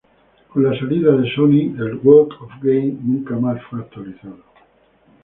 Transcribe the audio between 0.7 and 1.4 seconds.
salida de